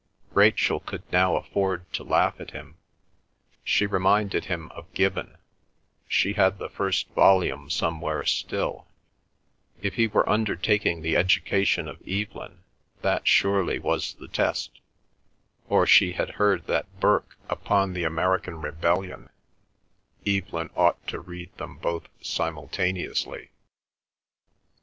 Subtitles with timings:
[0.33, 2.75] Rachel could now afford to laugh at him.
[3.63, 5.37] She reminded him of Gibbon;
[6.07, 8.87] she had the first volume somewhere still;
[9.79, 12.63] if he were undertaking the education of Evelyn,
[13.03, 14.71] that surely was the test;
[15.69, 22.07] or she had heard that Burke, upon the American Rebellion—Evelyn ought to read them both
[22.21, 23.51] simultaneously.